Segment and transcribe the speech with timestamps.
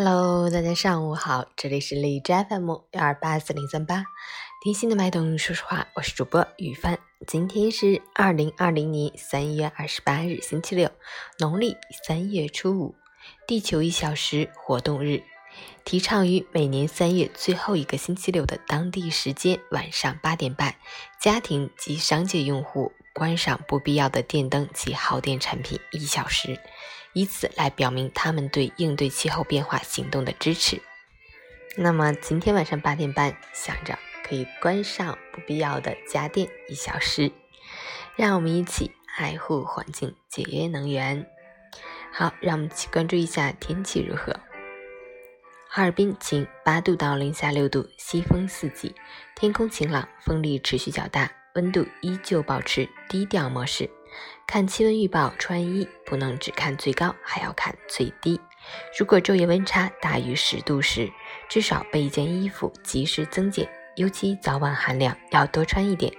[0.00, 4.04] Hello，大家上午好，这里是荔枝 FM 幺二八四零三八，
[4.62, 6.96] 听心的脉动，说实话，我是主播雨帆。
[7.26, 10.88] 今天是二零二零年三月二十八日，星期六，
[11.40, 11.76] 农历
[12.06, 12.94] 三月初五，
[13.48, 15.24] 地球一小时活动日，
[15.84, 20.76] 提倡于每年三月最后一个星期六的当地时间晚上八点半，
[21.20, 26.60] 家庭及商界用户关上不必要的电灯及耗电产品一小时。
[27.12, 30.80] 以此来表明他们对应对气候变化行动的支持。
[31.76, 37.30] 那么今天晚上八点半，想着可以关上不必要的家电一小时，
[38.16, 41.26] 让我们一起爱护环境，节约能源。
[42.12, 44.34] 好，让我们一起关注一下天气如何。
[45.68, 48.94] 哈尔滨晴，八度到零下六度，西风四级，
[49.36, 53.88] 天空晴朗，风力持续较大，温度依旧保持低调模式。
[54.50, 58.40] 看气温预报，穿衣不能只看最高，还要看最低。
[58.98, 61.12] 如果昼夜温差大于十度时，
[61.50, 63.68] 至少备一件衣服，及时增减。
[63.96, 66.10] 尤其早晚寒凉，要多穿一点，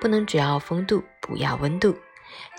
[0.00, 1.94] 不能只要风度，不要温度。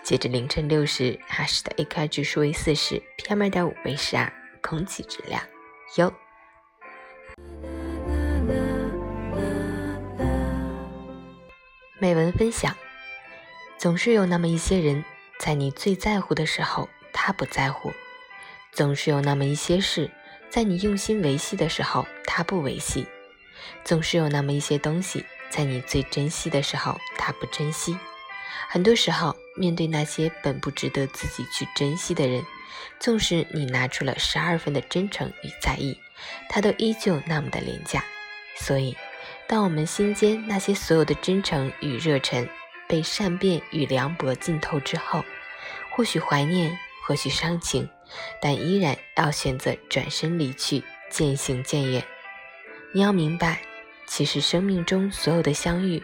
[0.04, 5.42] 截至凌晨六时，哈市的 AQI 指数为四十，PM 二点五为十二，空气质量
[5.96, 6.14] 优。
[11.98, 12.76] 美文分享。
[13.78, 15.04] 总是有那么一些人，
[15.40, 17.92] 在你最在乎的时候，他不在乎；
[18.72, 20.10] 总是有那么一些事，
[20.50, 23.06] 在你用心维系的时候，他不维系；
[23.84, 27.98] 总是有那么一些东西，在你最珍惜的时候，他不珍惜。
[28.68, 32.44] 很多时候，面对那些本不值得自己去珍惜的人，
[33.00, 36.00] 纵使你拿出了十二分的真诚与在意，
[36.50, 38.04] 他都依旧那么的廉价。
[38.58, 38.96] 所以，
[39.48, 42.50] 当我们心间那些所有的真诚与热忱，
[42.88, 45.24] 被善变与凉薄浸透之后，
[45.92, 47.90] 或许怀念，或许伤情，
[48.42, 52.04] 但依然要选择转身离去，渐行渐远。
[52.94, 53.62] 你要明白，
[54.06, 56.02] 其实生命中所有的相遇，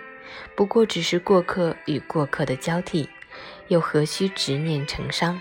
[0.56, 3.09] 不过只是过客与过客的交替，
[3.68, 5.40] 又何须执念成伤？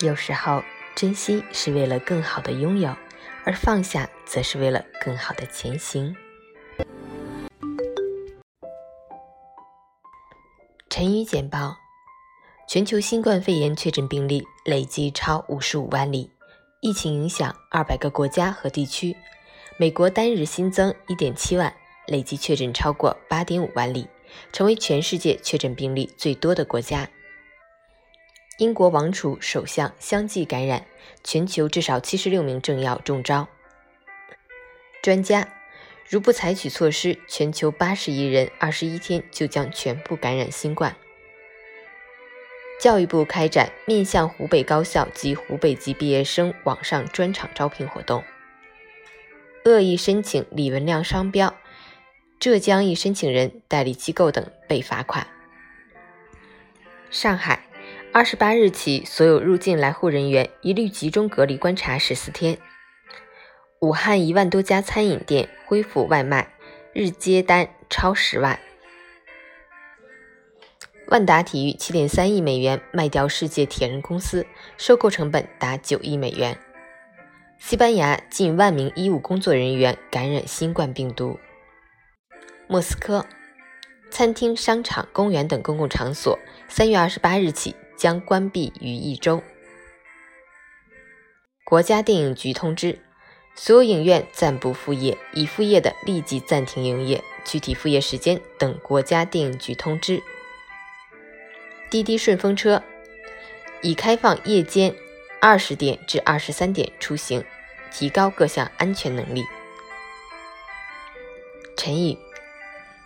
[0.00, 0.64] 有时候，
[0.94, 2.96] 珍惜是为了更好的拥有，
[3.44, 6.16] 而放下，则是为了更好的前行。
[10.96, 11.76] 晨语简报：
[12.68, 16.30] 全球新冠肺炎确诊病例累计超五十五万例，
[16.80, 19.16] 疫情影响二百个国家和地区。
[19.76, 21.74] 美国单日新增一点七万，
[22.06, 24.06] 累计确诊超过八点五万例，
[24.52, 27.08] 成为全世界确诊病例最多的国家。
[28.58, 30.86] 英国王储、首相相继感染，
[31.24, 33.48] 全球至少七十六名政要中招。
[35.02, 35.53] 专家。
[36.08, 40.94] 如不采取措施，全球八十亿人二十一天就将全部感染新冠。
[42.80, 48.22] 教育部开展面向湖北高校及湖北籍毕业生网上专场招聘活动。
[49.64, 51.54] 恶意申请李文亮商标，
[52.38, 55.26] 浙江一申请人、代理机构等被罚款。
[57.10, 57.64] 上海，
[58.12, 62.58] 二十八日起，所有入境来沪人员一律集中隔离观察十四天。
[63.84, 66.54] 武汉一万多家餐饮店恢复外卖，
[66.94, 68.58] 日接单超十万。
[71.08, 74.46] 万达体育七点三亿美元卖掉世界铁人公司，
[74.78, 76.58] 收购成本达九亿美元。
[77.58, 81.38] 西班牙近万名医务工作人员感染新冠病毒。
[82.66, 83.26] 莫斯科，
[84.10, 89.42] 餐厅、商场、公园等公共场所三月二十八日起将关闭于一周。
[91.66, 93.03] 国家电影局通知。
[93.56, 100.22] 所有影院暂不复业，已复业的立即暂停营业，具体复业时间等国家电影局通知。
[101.88, 102.82] 滴滴顺风车
[103.80, 104.92] 已开放夜间
[105.40, 107.44] 二十点至二十三点出行，
[107.92, 109.44] 提高各项安全能力。
[111.76, 112.18] 陈宇：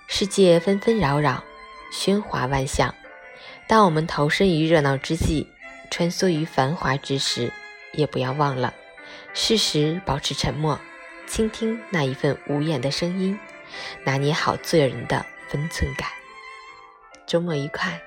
[0.07, 1.45] 世界纷纷扰扰，
[1.93, 2.95] 喧哗万象。
[3.67, 5.47] 当我们投身于热闹之际，
[5.91, 7.53] 穿梭于繁华之时，
[7.93, 8.73] 也不要忘了。
[9.35, 10.79] 适时保持沉默，
[11.27, 13.39] 倾听那一份无言的声音，
[14.05, 16.09] 拿捏好做人的分寸感。
[17.27, 18.01] 周末愉快。